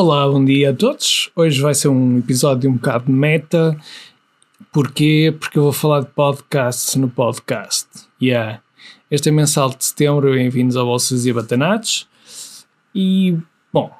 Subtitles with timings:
[0.00, 1.28] Olá, bom dia a todos.
[1.34, 3.76] Hoje vai ser um episódio um bocado meta.
[4.72, 5.34] Porquê?
[5.40, 7.88] Porque eu vou falar de podcasts no podcast.
[8.22, 8.62] Yeah.
[9.10, 12.06] Este é mensal de setembro, bem-vindos ao Bolsas e Batanados.
[12.94, 13.36] E,
[13.72, 13.90] bom,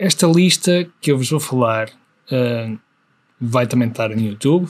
[0.00, 2.76] esta lista que eu vos vou falar uh,
[3.40, 4.68] vai também estar no YouTube,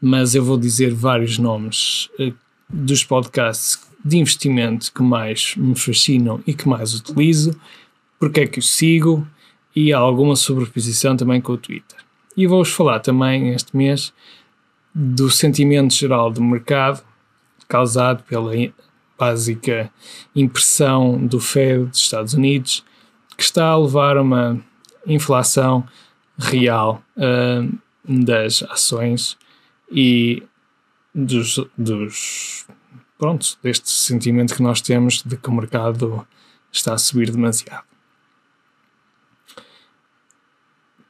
[0.00, 2.32] mas eu vou dizer vários nomes uh,
[2.70, 7.54] dos podcasts de investimento que mais me fascinam e que mais utilizo,
[8.18, 9.28] porque é que os sigo
[9.76, 11.98] e há alguma sobreposição também com o Twitter.
[12.34, 14.12] E vou-vos falar também este mês
[14.94, 17.04] do sentimento geral do mercado
[17.68, 18.52] causado pela
[19.18, 19.92] básica
[20.34, 22.82] impressão do Fed dos Estados Unidos,
[23.36, 24.58] que está a levar a uma
[25.06, 25.86] inflação
[26.38, 29.36] real uh, das ações
[29.90, 30.42] e
[31.14, 32.66] dos, dos
[33.18, 36.26] pronto, deste sentimento que nós temos de que o mercado
[36.72, 37.95] está a subir demasiado.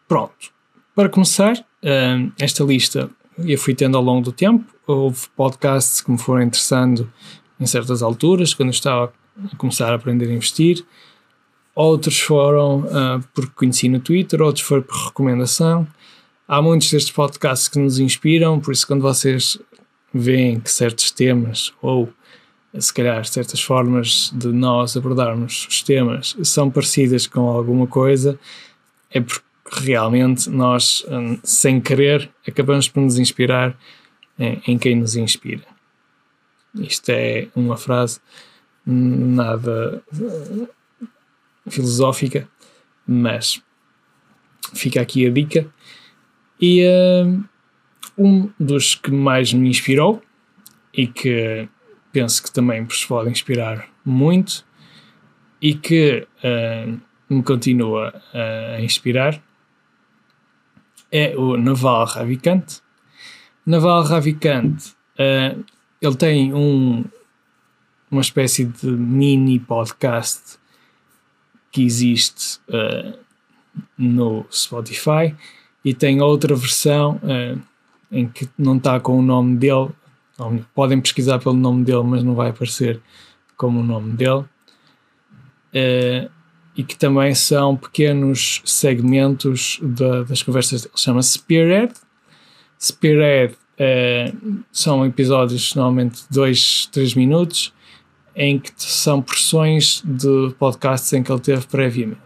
[0.09, 0.53] Pronto.
[0.95, 4.65] Para começar, uh, esta lista eu fui tendo ao longo do tempo.
[4.87, 7.11] Houve podcasts que me foram interessando
[7.59, 9.13] em certas alturas, quando eu estava
[9.53, 10.85] a começar a aprender a investir.
[11.75, 15.87] Outros foram uh, porque conheci no Twitter, outros foram por recomendação.
[16.49, 19.59] Há muitos destes podcasts que nos inspiram, por isso, quando vocês
[20.15, 22.09] veem que certos temas ou
[22.79, 28.39] se calhar certas formas de nós abordarmos os temas são parecidas com alguma coisa,
[29.11, 33.77] é porque realmente nós, hum, sem querer, acabamos por nos inspirar
[34.39, 35.65] em, em quem nos inspira.
[36.75, 38.21] Isto é uma frase
[38.85, 40.67] nada hum,
[41.69, 42.49] filosófica,
[43.07, 43.63] mas
[44.75, 45.67] fica aqui a dica.
[46.61, 47.45] E uh,
[48.17, 50.23] um dos que mais me inspirou
[50.93, 51.69] e que
[52.13, 54.65] penso que também vos pode inspirar muito
[55.61, 59.43] e que uh, me continua a inspirar
[61.11, 62.81] é o Naval Ravikant.
[63.65, 64.77] Naval Ravikant,
[65.19, 65.65] uh,
[66.01, 67.05] ele tem um,
[68.11, 70.59] uma espécie de mini podcast
[71.73, 73.19] que existe uh,
[73.99, 75.35] no Spotify
[75.85, 77.61] e tem outra versão uh,
[78.11, 79.91] em que não está com o nome dele.
[80.75, 83.01] Podem pesquisar pelo nome dele, mas não vai aparecer
[83.57, 84.45] como o nome dele.
[85.75, 86.31] Uh,
[86.77, 90.87] e que também são pequenos segmentos da, das conversas.
[90.95, 91.95] Chama-se Spearhead.
[92.79, 97.73] Spearhead uh, são episódios normalmente de 2, 3 minutos
[98.35, 102.21] em que são porções de podcasts em que ele teve previamente.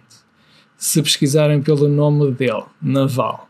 [0.77, 3.49] Se pesquisarem pelo nome dele, Naval,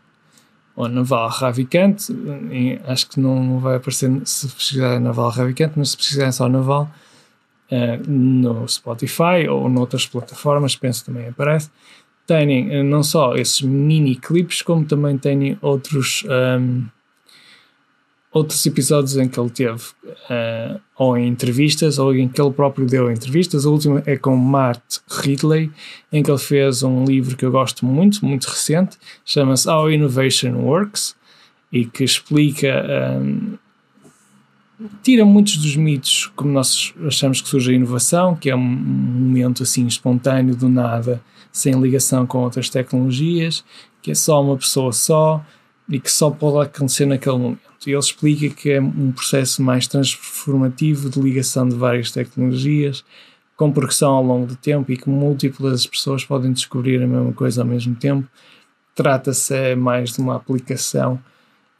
[0.75, 1.97] ou Naval Ravikant,
[2.85, 6.91] acho que não vai aparecer se pesquisarem Naval Ravikant, mas se pesquisarem só Naval,
[7.71, 11.69] uh, no Spotify ou noutras plataformas, penso também aparece,
[12.27, 16.83] têm uh, não só esses mini clipes, como também têm outros, um, ehm,
[18.31, 22.85] outros episódios em que ele teve uh, ou em entrevistas ou em que ele próprio
[22.85, 23.65] deu entrevistas.
[23.65, 25.71] O último é com Matt Ridley,
[26.11, 30.55] em que ele fez um livro que eu gosto muito, muito recente, chama-se How Innovation
[30.55, 31.15] Works
[31.71, 32.85] e que explica
[33.19, 33.60] um, ehm,
[35.03, 39.63] tira muitos dos mitos como nós achamos que surge a inovação, que é um momento
[39.63, 41.21] assim espontâneo do nada,
[41.51, 43.63] sem ligação com outras tecnologias,
[44.01, 45.43] que é só uma pessoa só
[45.89, 47.59] e que só pode acontecer naquele momento.
[47.85, 53.03] E ele explica que é um processo mais transformativo de ligação de várias tecnologias,
[53.57, 57.61] com progressão ao longo do tempo e que múltiplas pessoas podem descobrir a mesma coisa
[57.61, 58.27] ao mesmo tempo.
[58.95, 61.19] Trata-se mais de uma aplicação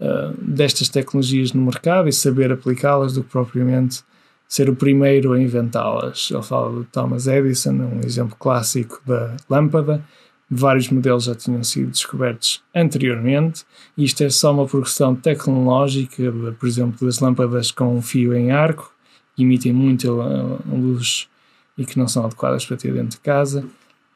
[0.02, 4.04] uh, destas tecnologias no mercado e saber aplicá-las do que propriamente
[4.48, 6.30] ser o primeiro a inventá-las.
[6.30, 10.04] Ele fala do Thomas Edison, um exemplo clássico da lâmpada.
[10.50, 13.64] Vários modelos já tinham sido descobertos anteriormente.
[13.98, 18.94] Isto é só uma progressão tecnológica, por exemplo, das lâmpadas com um fio em arco,
[19.34, 21.30] que emitem muita luz
[21.78, 23.64] e que não são adequadas para ter dentro de casa,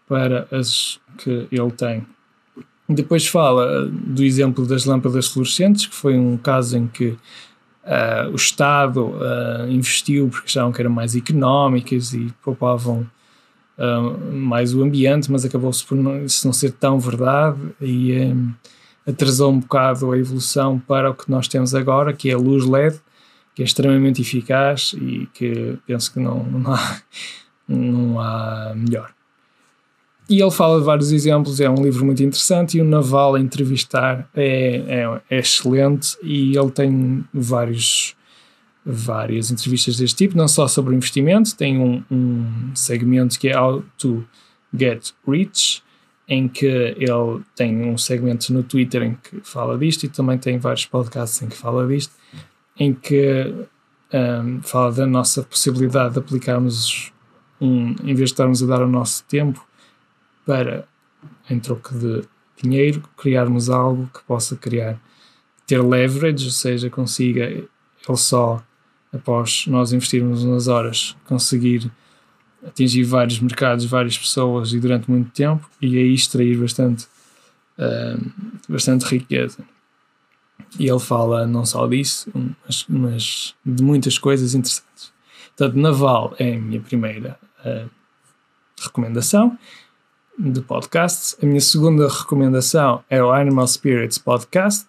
[0.06, 2.06] para as que ele tem
[2.93, 7.08] depois fala do exemplo das lâmpadas fluorescentes, que foi um caso em que
[7.85, 13.09] uh, o Estado uh, investiu porque achavam que eram mais económicas e poupavam
[13.78, 18.53] uh, mais o ambiente, mas acabou-se por não, isso não ser tão verdade e um,
[19.08, 22.66] atrasou um bocado a evolução para o que nós temos agora, que é a luz
[22.66, 22.99] LED,
[23.55, 27.02] que é extremamente eficaz e que penso que não, não, há,
[27.67, 29.15] não há melhor.
[30.28, 33.40] E ele fala de vários exemplos, é um livro muito interessante e o Naval a
[33.40, 38.16] entrevistar é, é, é excelente e ele tem vários,
[38.84, 43.84] várias entrevistas deste tipo, não só sobre investimento, tem um, um segmento que é How
[44.00, 44.26] to
[44.74, 45.84] Get Rich
[46.28, 50.58] em que ele tem um segmento no Twitter em que fala disto e também tem
[50.58, 52.14] vários podcasts em que fala disto,
[52.80, 53.54] em que
[54.12, 57.12] um, fala da nossa possibilidade de aplicarmos
[57.62, 59.64] um, em vez de estarmos a dar o nosso tempo
[60.46, 60.88] para,
[61.50, 62.24] em troco de
[62.62, 65.00] dinheiro, criarmos algo que possa criar,
[65.68, 67.70] ter leverage, ou seja, consiga ele
[68.16, 68.64] só,
[69.12, 71.92] após nós investirmos nas horas, conseguir
[72.66, 77.06] atingir vários mercados, várias pessoas e durante muito tempo e aí extrair bastante,
[77.78, 78.32] uh,
[78.68, 79.64] bastante riqueza.
[80.80, 82.32] E ele fala não só disso,
[82.66, 85.14] mas, mas, de muitas coisas interessantes.
[85.56, 87.90] Portanto, Naval é a minha primeira uh,
[88.82, 89.58] recomendação
[90.37, 91.35] de podcasts.
[91.41, 94.85] A minha segunda recomendação é o Animal Spirits Podcast.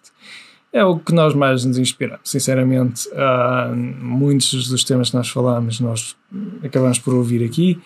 [0.71, 2.29] É o que nós mais nos inspiramos.
[2.29, 6.15] Sinceramente, uh, muitos dos temas que nós falamos, nós
[6.63, 7.79] acabamos por ouvir aqui.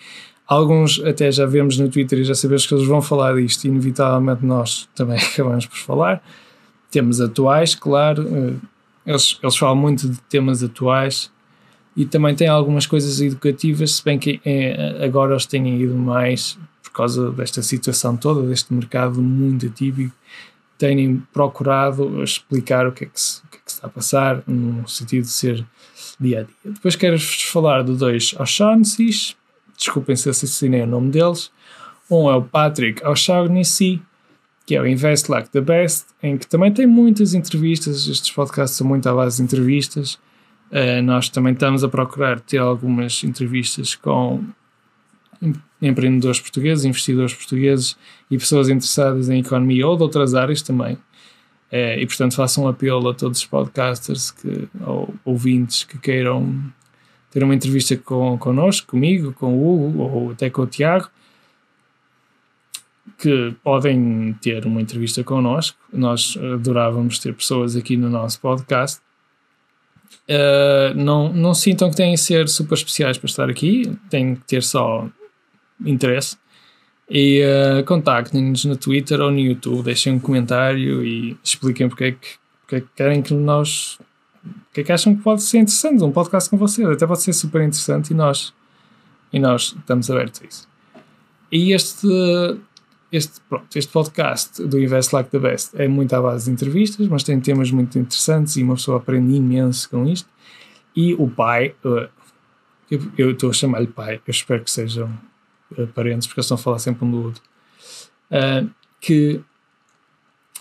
[0.46, 4.44] Alguns até já vemos no Twitter e já sabemos que eles vão falar disto, inevitavelmente
[4.44, 6.22] nós também acabamos por falar.
[6.90, 8.60] Temas atuais, claro, uh,
[9.06, 11.30] eles, eles falam muito de temas atuais
[11.96, 16.58] e também tem algumas coisas educativas, se bem que é, agora eles têm ido mais
[16.92, 20.14] causa desta situação toda, deste mercado muito atípico,
[20.78, 24.42] têm procurado explicar o que, é que, se, o que, é que está a passar,
[24.46, 25.64] no sentido de ser
[26.18, 26.54] dia a dia.
[26.64, 29.36] Depois quero-vos falar de dois O'Shaughnessy's,
[29.76, 31.50] desculpem se assassinei o nome deles.
[32.10, 34.02] Um é o Patrick O'Shaughnessy,
[34.66, 38.76] que é o Invest Like the Best, em que também tem muitas entrevistas, estes podcasts
[38.76, 40.14] são muito à base de entrevistas.
[40.70, 44.42] Uh, nós também estamos a procurar ter algumas entrevistas com
[45.80, 47.96] empreendedores portugueses, investidores portugueses
[48.30, 50.96] e pessoas interessadas em economia ou de outras áreas também.
[51.70, 56.62] É, e portanto faço um apelo a todos os podcasters que, ou ouvintes que queiram
[57.30, 61.08] ter uma entrevista com, connosco, comigo, com o Hugo ou até com o Tiago,
[63.18, 65.78] que podem ter uma entrevista connosco.
[65.90, 69.00] Nós adorávamos ter pessoas aqui no nosso podcast.
[70.28, 74.44] Uh, não, não sintam que têm que ser super especiais para estar aqui, têm que
[74.44, 75.08] ter só
[75.86, 76.36] interesse.
[77.10, 82.12] E uh, contactem-nos no Twitter ou no YouTube, deixem um comentário e expliquem porque é
[82.12, 82.28] que,
[82.60, 83.98] porque é que querem que nós.
[84.68, 86.88] porque é que acham que pode ser interessante um podcast com vocês.
[86.88, 88.54] Até pode ser super interessante e nós,
[89.32, 90.68] e nós estamos abertos a isso.
[91.50, 92.08] E este,
[93.10, 97.06] este, pronto, este podcast do Invest Like the Best é muito à base de entrevistas,
[97.08, 100.30] mas tem temas muito interessantes e uma pessoa aprende imenso com isto.
[100.96, 102.08] E o pai, uh,
[103.18, 105.12] eu estou a chamar-lhe pai, eu espero que sejam
[105.78, 107.42] uh, porque eles estão a falar sempre um do outro,
[108.30, 108.68] uh,
[109.00, 109.40] que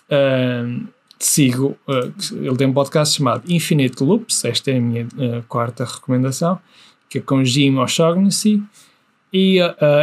[0.09, 0.87] uh,
[1.19, 1.77] sigo,
[2.31, 5.07] ele tem um podcast chamado Infinite Loops, esta é a minha
[5.47, 6.59] quarta recomendação,
[7.07, 8.63] que é com Jim O'Shaughnessy,
[9.31, 9.59] e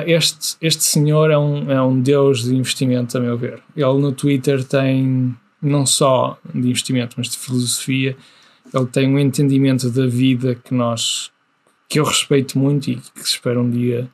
[0.07, 3.61] este, este senhor é um, é um deus de investimento, a meu ver.
[3.77, 8.17] Ele no Twitter tem não só de investimento, mas de filosofia,
[8.73, 11.33] ele tem um entendimento da vida que nós
[11.89, 14.09] que eu respeito muito e que espero um dia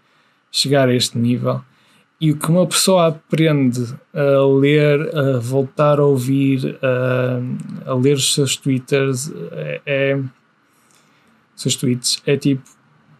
[0.54, 1.60] chegar a este nível.
[2.20, 8.14] E o que uma pessoa aprende a ler, a voltar a ouvir, a, a ler
[8.14, 10.20] os seus twitters, é, é
[11.56, 12.62] seus tweets, é tipo,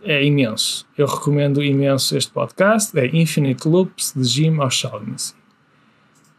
[0.03, 0.87] é imenso.
[0.97, 5.35] Eu recomendo imenso este podcast, é Infinite Loops, de Jim O'Shaughnessy.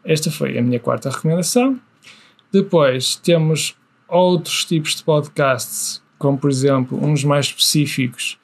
[0.03, 1.79] Esta foi a minha quarta recomendação.
[2.51, 3.75] Depois temos
[4.07, 8.39] outros tipos de podcasts, como por exemplo, uns mais específicos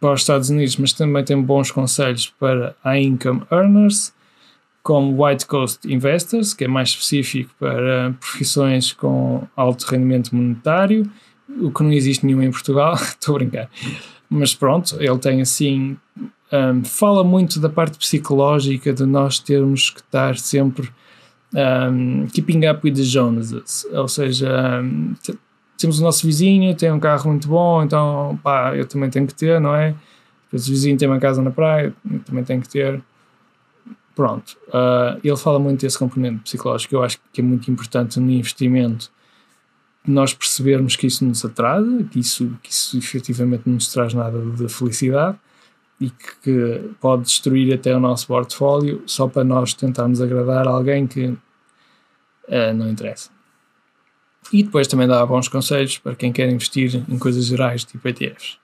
[0.00, 4.12] para os Estados Unidos, mas também tem bons conselhos para a income earners,
[4.82, 11.10] como White Coast Investors, que é mais específico para profissões com alto rendimento monetário,
[11.60, 13.70] o que não existe nenhum em Portugal, estou a brincar.
[14.28, 15.96] Mas pronto, ele tem assim.
[16.52, 20.90] Um, fala muito da parte psicológica de nós termos que estar sempre
[21.54, 25.14] um, keeping up with the Joneses, ou seja, um,
[25.80, 29.34] temos o nosso vizinho, tem um carro muito bom, então pá, eu também tenho que
[29.34, 29.94] ter, não é?
[30.52, 31.94] O vizinho tem uma casa na praia,
[32.26, 33.00] também tenho que ter.
[34.14, 34.58] Pronto.
[34.68, 39.10] Uh, ele fala muito desse componente psicológico, eu acho que é muito importante no investimento
[40.06, 44.40] nós percebermos que isso nos atrasa, que isso, que isso efetivamente não nos traz nada
[44.40, 45.38] de felicidade
[46.00, 51.26] e que pode destruir até o nosso portfólio só para nós tentarmos agradar alguém que
[51.26, 53.30] uh, não interessa.
[54.52, 58.58] E depois também dá bons conselhos para quem quer investir em coisas gerais, tipo ETFs.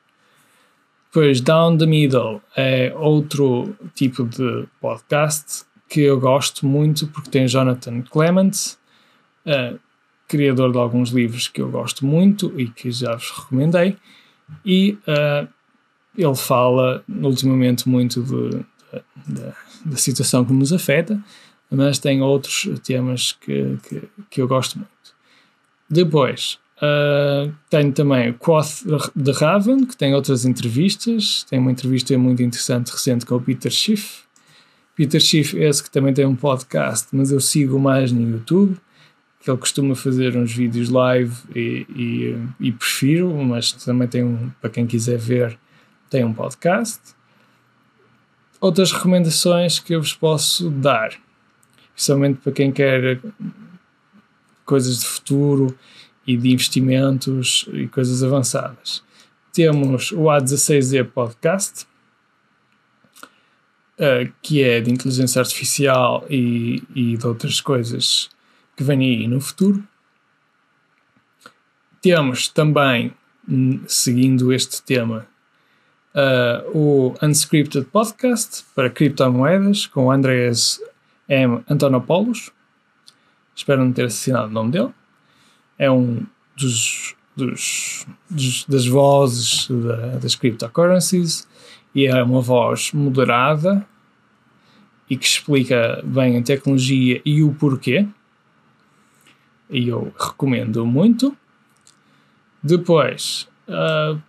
[1.07, 7.47] Depois, Down the Middle é outro tipo de podcast que eu gosto muito porque tem
[7.47, 8.79] Jonathan Clements,
[9.47, 9.79] uh,
[10.29, 13.97] criador de alguns livros que eu gosto muito e que já vos recomendei.
[14.65, 15.49] E uh,
[16.17, 18.23] ele fala ultimamente muito
[19.27, 21.23] da situação que nos afeta,
[21.71, 25.16] mas tem outros temas que, que, que eu gosto muito.
[25.89, 31.45] Depois, uh, tenho também o Quoth de Raven, que tem outras entrevistas.
[31.45, 34.25] Tem uma entrevista muito interessante recente com o Peter Schiff.
[34.95, 38.77] Peter Schiff, esse que também tem um podcast, mas eu sigo mais no YouTube,
[39.41, 44.51] que ele costuma fazer uns vídeos live e, e, e prefiro, mas também tem um,
[44.59, 45.59] para quem quiser ver,
[46.09, 47.15] tem um podcast.
[48.59, 51.11] Outras recomendações que eu vos posso dar,
[51.95, 53.21] principalmente para quem quer
[54.67, 55.75] coisas de futuro
[56.27, 59.03] e de investimentos e coisas avançadas.
[59.53, 61.87] Temos o A16Z Podcast,
[63.99, 68.29] uh, que é de inteligência artificial e, e de outras coisas
[68.77, 69.83] que vêm aí no futuro.
[72.03, 73.15] Temos também,
[73.87, 75.27] seguindo este tema,
[76.15, 80.81] uh, o Unscripted Podcast para criptomoedas com Andreas
[81.29, 81.63] M.
[81.69, 82.51] Antonopoulos.
[83.57, 84.91] Espero não ter assassinado o nome dele.
[85.79, 91.49] É um dos, dos, dos das vozes da, das cryptocurrencies
[91.95, 93.87] e é uma voz moderada
[95.09, 98.07] e que explica bem a tecnologia e o porquê.
[99.71, 101.37] E eu recomendo muito.
[102.63, 104.21] Depois, uh,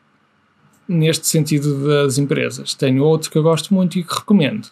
[0.88, 4.70] neste sentido das empresas, tenho outro que eu gosto muito e que recomendo,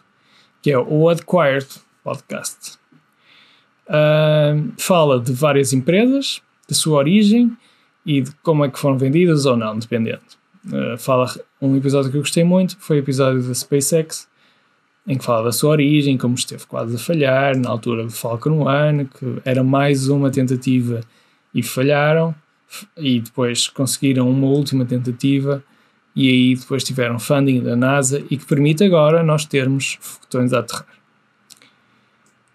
[0.61, 1.67] que é o Adquired
[2.03, 2.77] Podcast.
[3.87, 7.55] Uh, fala de várias empresas, da sua origem
[8.05, 10.21] e de como é que foram vendidas ou não, dependendo.
[10.67, 14.27] Uh, fala um episódio que eu gostei muito, foi o episódio da SpaceX,
[15.07, 18.67] em que fala da sua origem, como esteve quase a falhar, na altura do Falcon
[18.67, 21.01] 1, que era mais uma tentativa
[21.53, 22.33] e falharam,
[22.97, 25.63] e depois conseguiram uma última tentativa,
[26.15, 30.59] e aí depois tiveram funding da NASA e que permite agora nós termos foguetões a
[30.59, 30.87] aterrar.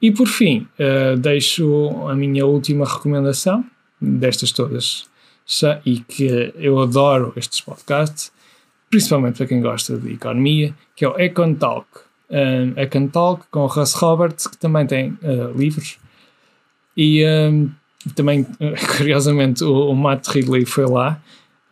[0.00, 3.64] E por fim, uh, deixo a minha última recomendação
[4.00, 5.10] destas todas,
[5.84, 8.32] e que eu adoro estes podcasts,
[8.88, 11.86] principalmente para quem gosta de economia, que é o Econ Talk.
[12.30, 15.98] Um, Econ Talk com o Russ Roberts, que também tem uh, livros.
[16.96, 17.70] E um,
[18.14, 18.46] também,
[18.96, 21.20] curiosamente, o, o, Matt Ridley foi lá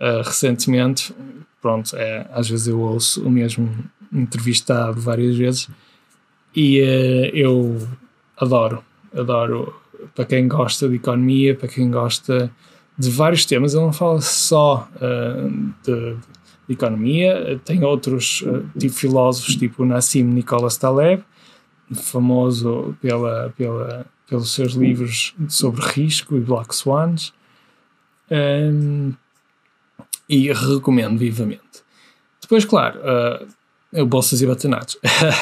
[0.00, 1.14] uh, recentemente.
[1.60, 3.72] Pronto, é, às vezes eu ouço o mesmo
[4.12, 5.68] entrevistado várias vezes
[6.54, 7.88] e uh, eu
[8.40, 9.74] adoro, adoro
[10.14, 12.50] para quem gosta de economia, para quem gosta
[12.96, 13.74] de vários temas.
[13.74, 16.14] Ele não fala só uh, de,
[16.66, 21.22] de, economia, tem outros uh, tipo filósofos, tipo Nassim Nicholas Taleb,
[21.94, 27.32] famoso pela, pela, pelos seus livros sobre risco e Black Swans.
[28.30, 29.14] Um,
[30.28, 31.62] e recomendo vivamente.
[32.42, 33.46] Depois, claro, uh,
[34.06, 34.98] Bolsas e Batanados.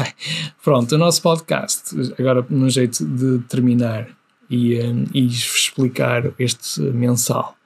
[0.63, 4.09] Pronto, o nosso podcast, agora no jeito de terminar
[4.49, 7.57] e, um, e explicar este mensal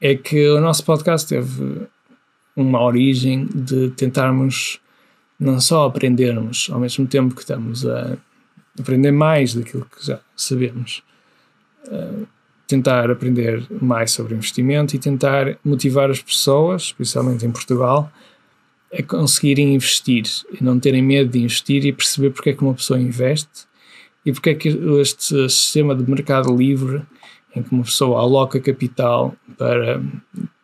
[0.00, 1.86] é que o nosso podcast teve
[2.54, 4.80] uma origem de tentarmos
[5.38, 8.16] não só aprendermos ao mesmo tempo que estamos a
[8.78, 11.02] aprender mais daquilo que já sabemos,
[11.86, 12.26] uh,
[12.66, 18.12] tentar aprender mais sobre investimento e tentar motivar as pessoas, especialmente em Portugal,
[18.92, 20.24] a conseguirem investir
[20.58, 23.66] e não terem medo de investir e perceber porque é que uma pessoa investe
[24.24, 24.68] e porque é que
[25.00, 27.02] este sistema de mercado livre,
[27.54, 30.02] em que uma pessoa aloca capital para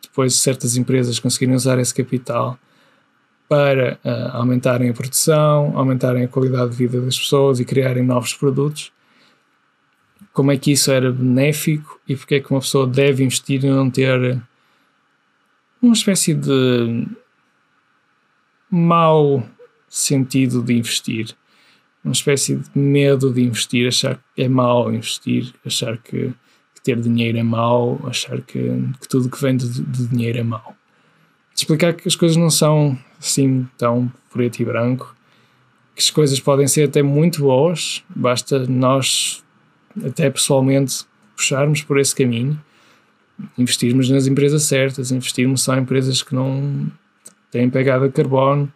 [0.02, 2.58] depois certas empresas conseguirem usar esse capital
[3.48, 8.34] para uh, aumentarem a produção, aumentarem a qualidade de vida das pessoas e criarem novos
[8.34, 8.92] produtos,
[10.32, 13.68] como é que isso era benéfico e porque é que uma pessoa deve investir e
[13.68, 14.42] não ter
[15.80, 17.06] uma espécie de
[18.74, 19.46] mau
[19.88, 21.36] sentido de investir
[22.04, 26.32] uma espécie de medo de investir, achar que é mau investir, achar que,
[26.74, 28.60] que ter dinheiro é mau, achar que,
[29.00, 30.76] que tudo que vem de, de, dinheiro é mau.
[31.56, 35.16] Explicar que as coisas não são assim tão preto e branco,
[35.96, 39.42] que as coisas podem ser até muito boas, basta nós,
[40.04, 42.60] até pessoalmente, puxarmos por esse caminho,
[43.56, 46.86] investirmos nas empresas certas, investirmos só em empresas que não
[47.54, 48.70] têm pegada carbono,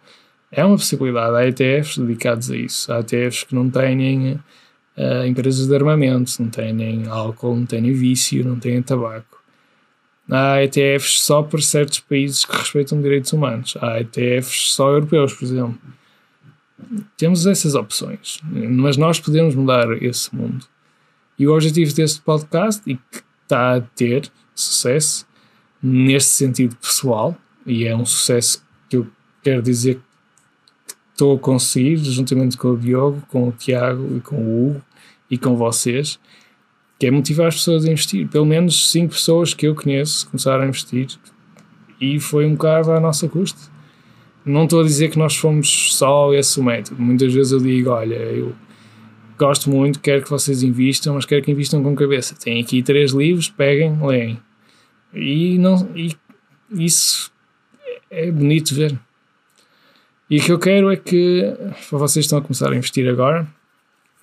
[0.49, 1.35] é uma possibilidade.
[1.35, 2.91] Há ETFs dedicados a isso.
[2.91, 4.33] Há ETFs que não têm
[4.97, 9.37] uh, empresas de armamento, não têm álcool, não têm vício, não têm tabaco.
[10.31, 13.75] Há ETFs só para certos países que respeitam direitos humanos.
[13.81, 15.77] Há ETFs só europeus, por exemplo.
[17.17, 20.65] Temos essas opções, mas nós podemos mudar esse mundo.
[21.37, 25.27] E o objetivo deste podcast, e que está a ter sucesso
[25.83, 28.63] neste sentido pessoal, e é um sucesso
[29.49, 29.99] quero dizer
[31.11, 34.81] estou a conseguir, juntamente com o Diogo, com o Tiago e com o Hugo
[35.29, 36.19] e com vocês,
[36.97, 38.27] que é motivar as pessoas a investir.
[38.27, 41.07] Pelo menos 5 pessoas que eu conheço começaram a investir
[41.99, 43.59] e foi um bocado à nossa custa.
[44.45, 47.01] Não estou a dizer que nós fomos só esse o método.
[47.01, 48.55] Muitas vezes eu digo: olha, eu
[49.37, 52.35] gosto muito, quero que vocês invistam, mas quero que invistam com cabeça.
[52.35, 54.39] Tem aqui três livros, peguem, leem.
[55.13, 56.15] E, não, e
[56.71, 57.31] isso
[58.09, 58.97] é bonito ver.
[60.29, 61.57] E o que eu quero é que
[61.89, 63.47] vocês estão a começar a investir agora,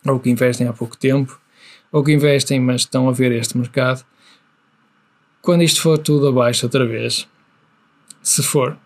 [0.06, 1.40] ou que investem há pouco tempo,
[1.90, 4.04] ou que investem, mas estão a ver este mercado.
[5.42, 7.28] Quando isto for tudo abaixo outra vez,
[8.22, 8.78] se for,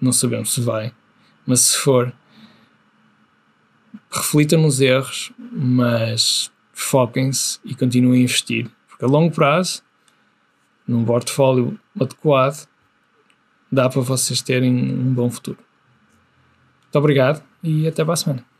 [0.00, 0.92] não sabemos se vai,
[1.44, 2.12] mas se for,
[4.08, 8.70] reflitam nos erros, mas foquem-se e continuem a investir.
[8.88, 9.82] Porque a longo prazo,
[10.86, 12.68] num portfólio adequado,
[13.72, 15.58] dá para vocês terem um bom futuro.
[16.94, 18.53] Muito obrigado e até para a semana.